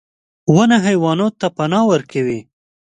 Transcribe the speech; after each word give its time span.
•ونه 0.55 0.77
حیواناتو 0.87 1.35
ته 1.41 1.47
پناه 1.57 1.85
ورکوي. 1.91 2.39